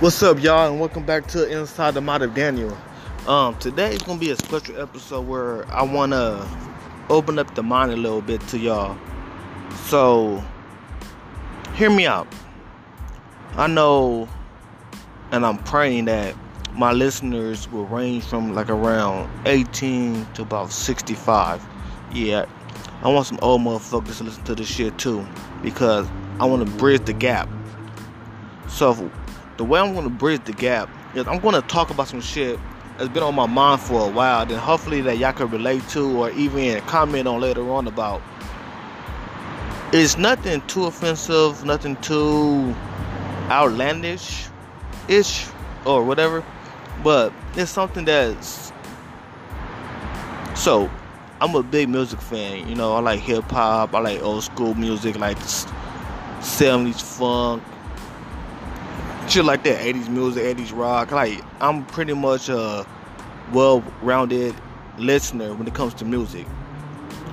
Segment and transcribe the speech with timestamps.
[0.00, 2.74] What's up, y'all, and welcome back to Inside the Mind of Daniel.
[3.26, 6.48] Um, today is gonna be a special episode where I wanna
[7.10, 8.96] open up the mind a little bit to y'all.
[9.88, 10.42] So,
[11.74, 12.26] hear me out.
[13.56, 14.26] I know,
[15.32, 16.34] and I'm praying that
[16.72, 21.62] my listeners will range from like around 18 to about 65.
[22.10, 22.46] Yeah,
[23.02, 25.26] I want some old motherfuckers to listen to this shit too,
[25.60, 27.50] because I want to bridge the gap.
[28.66, 29.10] So,
[29.60, 32.22] the way I'm going to bridge the gap is I'm going to talk about some
[32.22, 32.58] shit
[32.96, 34.46] that's been on my mind for a while.
[34.46, 38.22] Then hopefully that y'all can relate to or even comment on later on about.
[39.92, 42.74] It's nothing too offensive, nothing too
[43.50, 44.46] outlandish
[45.08, 45.46] ish
[45.84, 46.42] or whatever.
[47.04, 48.72] But it's something that's
[50.54, 50.90] so
[51.42, 54.72] I'm a big music fan, you know, I like hip hop, I like old school
[54.72, 57.62] music like 70s funk,
[59.30, 61.12] shit like that, 80s music, 80s rock.
[61.12, 62.84] Like I'm pretty much a
[63.52, 64.54] well-rounded
[64.98, 66.46] listener when it comes to music.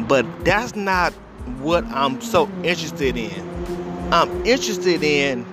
[0.00, 1.12] But that's not
[1.60, 3.48] what I'm so interested in.
[4.12, 5.46] I'm interested in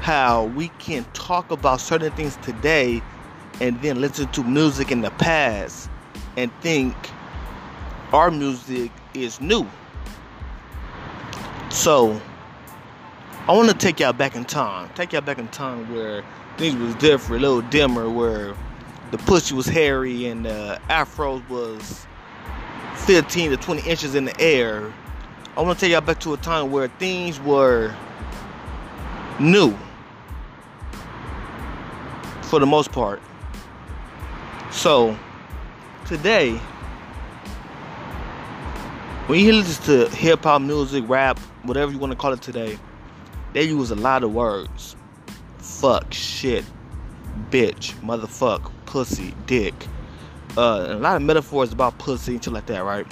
[0.00, 3.00] how we can talk about certain things today
[3.60, 5.90] and then listen to music in the past
[6.36, 6.96] and think
[8.12, 9.64] our music is new.
[11.68, 12.20] So,
[13.50, 14.88] I want to take y'all back in time.
[14.94, 16.22] Take y'all back in time where
[16.56, 18.54] things was different, a little dimmer, where
[19.10, 22.06] the pussy was hairy and uh, the afros was
[23.06, 24.92] 15 to 20 inches in the air.
[25.56, 27.92] I want to take y'all back to a time where things were
[29.40, 29.76] new
[32.42, 33.20] for the most part.
[34.70, 35.18] So,
[36.06, 36.52] today,
[39.26, 42.78] when you listen to hip hop music, rap, whatever you want to call it today,
[43.52, 44.96] they use a lot of words.
[45.58, 46.64] Fuck, shit,
[47.50, 49.74] bitch, motherfuck, pussy, dick.
[50.56, 53.06] Uh, a lot of metaphors about pussy and shit like that, right?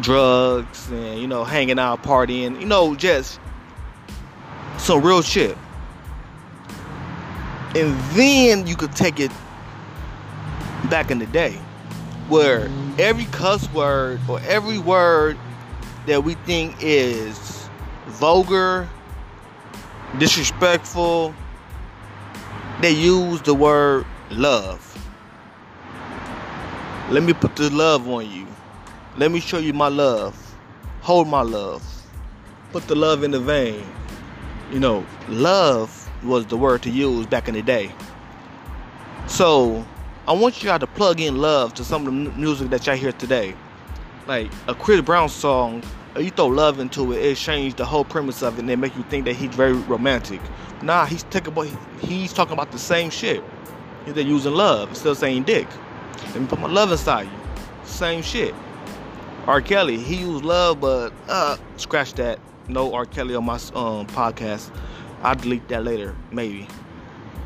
[0.00, 3.40] Drugs and you know, hanging out, partying, you know, just
[4.78, 5.56] some real shit.
[7.74, 9.30] And then you could take it
[10.88, 11.58] back in the day
[12.28, 15.38] where every cuss word or every word
[16.06, 17.68] that we think is
[18.06, 18.88] vulgar
[20.18, 21.34] disrespectful,
[22.80, 24.82] they use the word love.
[27.10, 28.46] Let me put the love on you.
[29.16, 30.34] Let me show you my love.
[31.02, 31.82] Hold my love.
[32.72, 33.86] Put the love in the vein.
[34.72, 37.92] You know, love was the word to use back in the day.
[39.26, 39.84] So,
[40.26, 43.12] I want y'all to plug in love to some of the music that y'all hear
[43.12, 43.54] today.
[44.26, 45.82] Like a Chris Brown song
[46.22, 48.96] you throw love into it, it changed the whole premise of it and it make
[48.96, 50.40] you think that he's very romantic.
[50.82, 51.68] Nah, he's talking about
[52.00, 53.42] he's talking about the same shit.
[54.06, 55.66] They're using love, still saying dick.
[56.26, 57.38] Let me put my love inside you.
[57.84, 58.54] Same shit.
[59.46, 59.60] R.
[59.60, 62.38] Kelly, he used love, but uh, scratch that.
[62.68, 63.04] No R.
[63.04, 64.70] Kelly on my um, podcast.
[65.22, 66.68] I'll delete that later, maybe.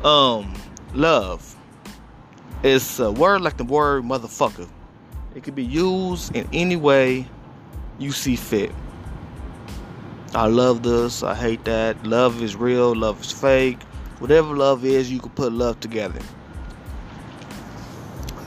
[0.03, 0.53] Um,
[0.93, 1.55] love.
[2.63, 4.67] It's a word like the word motherfucker.
[5.33, 7.25] It could be used in any way
[7.99, 8.71] you see fit.
[10.33, 12.05] I love this, I hate that.
[12.05, 13.81] Love is real, love is fake.
[14.19, 16.19] Whatever love is, you can put love together.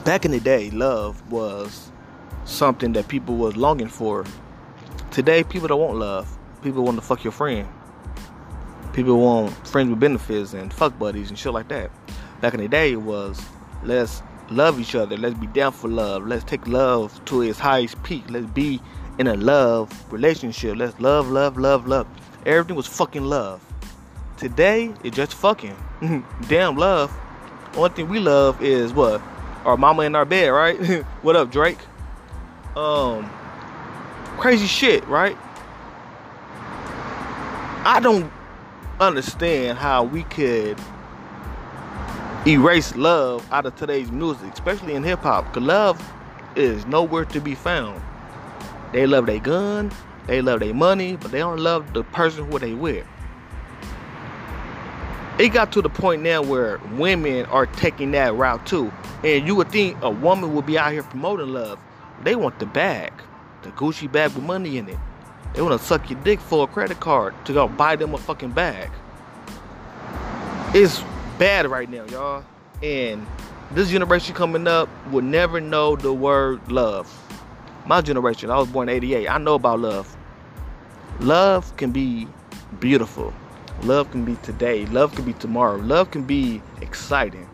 [0.05, 1.91] Back in the day, love was
[2.44, 4.25] something that people was longing for.
[5.11, 6.39] Today, people don't want love.
[6.62, 7.67] People want to fuck your friend.
[8.93, 11.91] People want friends with benefits and fuck buddies and shit like that.
[12.41, 13.43] Back in the day, it was
[13.83, 15.16] let's love each other.
[15.16, 16.27] Let's be down for love.
[16.27, 18.25] Let's take love to its highest peak.
[18.28, 18.81] Let's be
[19.19, 20.77] in a love relationship.
[20.77, 22.06] Let's love, love, love, love.
[22.47, 23.62] Everything was fucking love.
[24.37, 25.77] Today, it's just fucking.
[26.49, 27.16] Damn love.
[27.75, 29.21] Only thing we love is what?
[29.65, 31.03] Our mama in our bed, right?
[31.22, 31.78] what up, Drake?
[32.76, 33.31] Um,
[34.38, 35.37] crazy shit, right?
[37.87, 38.31] I don't
[39.00, 40.79] understand how we could
[42.46, 45.52] erase love out of today's music, especially in hip hop.
[45.52, 46.12] Cause love
[46.56, 48.00] is nowhere to be found.
[48.93, 49.91] They love their gun,
[50.26, 53.06] they love their money, but they don't love the person who they with.
[55.38, 58.93] It got to the point now where women are taking that route too.
[59.25, 61.79] And you would think a woman would be out here promoting love.
[62.23, 63.12] They want the bag,
[63.62, 64.99] the Gucci bag with money in it.
[65.55, 68.19] They want to suck your dick for a credit card to go buy them a
[68.19, 68.91] fucking bag.
[70.73, 71.02] It's
[71.38, 72.44] bad right now, y'all.
[72.82, 73.26] And
[73.72, 77.08] this generation coming up will never know the word love
[77.86, 79.28] my generation, I was born in 88.
[79.28, 80.16] I know about love.
[81.20, 82.26] Love can be
[82.81, 83.32] beautiful.
[83.82, 84.86] Love can be today.
[84.86, 85.76] Love can be tomorrow.
[85.76, 87.48] Love can be exciting.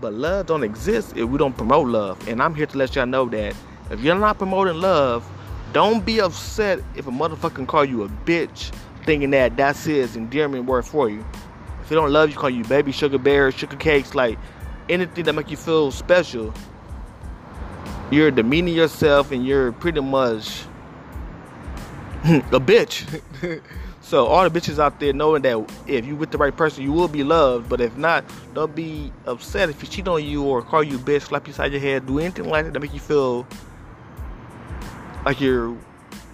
[0.00, 2.26] But love don't exist if we don't promote love.
[2.28, 3.54] And I'm here to let y'all know that
[3.90, 5.28] if you're not promoting love,
[5.72, 8.74] don't be upset if a motherfucker call you a bitch,
[9.04, 11.24] thinking that that's his endearment word for you.
[11.90, 14.38] If they don't love you, call you baby, sugar bear, sugar cakes, like
[14.88, 16.54] anything that make you feel special.
[18.12, 20.62] You're demeaning yourself and you're pretty much
[22.22, 23.20] a bitch.
[24.00, 26.92] so all the bitches out there knowing that if you with the right person, you
[26.92, 27.68] will be loved.
[27.68, 31.00] But if not, don't be upset if he cheat on you or call you a
[31.00, 33.48] bitch, slap you side your head, do anything like that to make you feel
[35.24, 35.76] like you're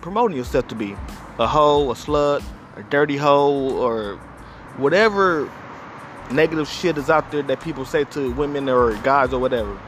[0.03, 0.95] promoting yourself to be
[1.39, 2.45] a hoe, a slut,
[2.77, 4.21] a dirty hoe, or
[4.79, 5.51] whatever
[6.31, 9.79] negative shit is out there that people say to women or guys or whatever.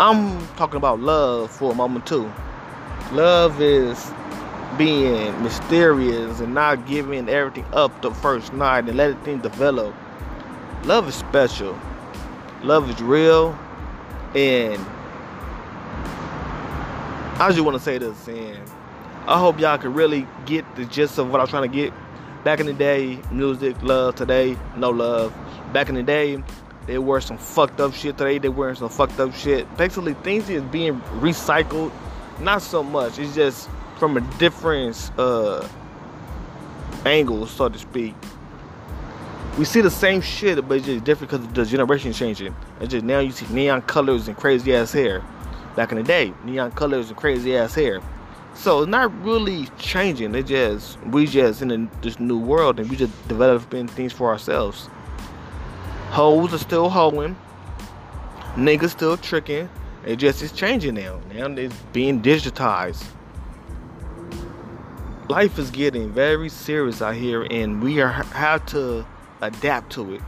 [0.00, 2.30] I'm talking about love for a moment too.
[3.12, 4.10] Love is
[4.76, 9.94] being mysterious and not giving everything up the first night and letting things develop.
[10.84, 11.78] Love is special.
[12.62, 13.56] Love is real.
[14.34, 14.84] And
[17.40, 18.58] I just want to say this, and
[19.26, 21.92] I hope y'all can really get the gist of what I'm trying to get.
[22.44, 24.16] Back in the day, music, love.
[24.16, 25.34] Today, no love.
[25.72, 26.42] Back in the day,
[26.86, 28.18] they wear some fucked up shit.
[28.18, 29.66] Today, they wearing some fucked up shit.
[29.78, 31.90] Basically, things is being recycled.
[32.40, 33.18] Not so much.
[33.18, 35.66] It's just from a different uh,
[37.06, 38.14] angle, so to speak.
[39.58, 42.54] We see the same shit, but it's just different because the generation changing.
[42.78, 45.22] It's just now you see neon colors and crazy ass hair.
[45.76, 48.02] Back in the day, neon colors and crazy ass hair.
[48.54, 50.34] So it's not really changing.
[50.34, 54.30] It just we just in a, this new world and we just developing things for
[54.30, 54.88] ourselves.
[56.10, 57.36] Hoes are still hoeing.
[58.54, 59.68] Niggas still tricking.
[60.06, 61.20] It just is changing now.
[61.32, 63.04] Now it's being digitized
[65.28, 69.04] life is getting very serious out here and we are have to
[69.40, 70.20] adapt to it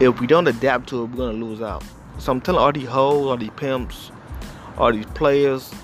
[0.00, 1.84] if we don't adapt to it we're gonna lose out
[2.18, 4.10] so i'm telling all these hoes all these pimps
[4.78, 5.74] all these players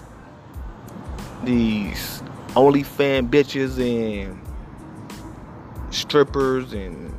[1.45, 2.23] these
[2.55, 4.41] only fan bitches and
[5.91, 7.13] strippers and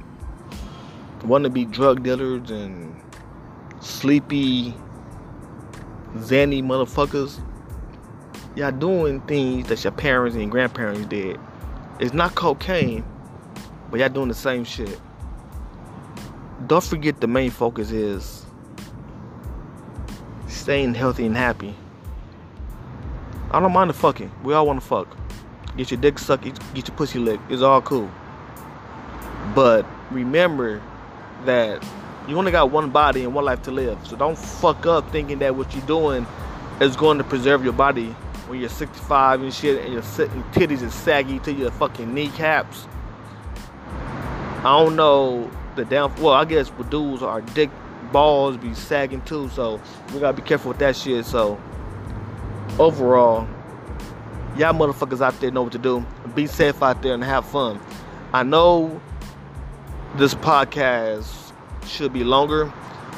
[1.21, 2.95] wannabe drug dealers and
[3.79, 4.73] sleepy
[6.17, 7.39] zanny motherfuckers
[8.57, 11.39] y'all doing things that your parents and grandparents did.
[11.99, 13.05] It's not cocaine,
[13.91, 14.99] but y'all doing the same shit.
[16.65, 18.45] Don't forget the main focus is
[20.47, 21.75] staying healthy and happy.
[23.51, 24.31] I don't mind the fucking.
[24.43, 25.07] We all want to fuck.
[25.77, 27.51] Get your dick sucked, get your pussy licked.
[27.51, 28.11] It's all cool.
[29.55, 30.81] But remember
[31.45, 31.83] that
[32.27, 33.97] you only got one body and one life to live.
[34.05, 36.25] So don't fuck up thinking that what you're doing
[36.81, 38.07] is going to preserve your body
[38.47, 42.87] when you're 65 and shit and your titties is saggy to your fucking kneecaps.
[44.59, 46.13] I don't know the down.
[46.21, 47.69] Well, I guess with dudes, our dick
[48.11, 49.79] balls be sagging too, so
[50.13, 51.25] we gotta be careful with that shit.
[51.25, 51.59] So
[52.79, 53.47] overall,
[54.57, 56.05] y'all motherfuckers out there know what to do.
[56.35, 57.79] Be safe out there and have fun.
[58.33, 59.01] I know
[60.15, 61.53] this podcast
[61.85, 62.71] should be longer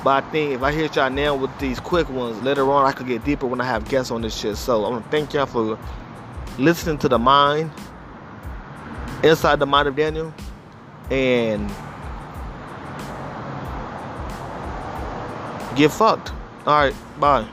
[0.04, 2.94] but I think if I hit y'all now with these quick ones, later on I
[2.94, 4.56] could get deeper when I have guests on this shit.
[4.56, 5.78] So I want to thank y'all for
[6.58, 7.72] listening to the mind,
[9.24, 10.34] inside the mind of Daniel,
[11.12, 11.68] and
[15.75, 16.32] get fucked.
[16.66, 17.46] All right, bye.